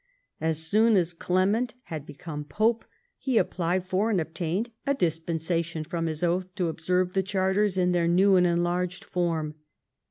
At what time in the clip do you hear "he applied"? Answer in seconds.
3.19-3.85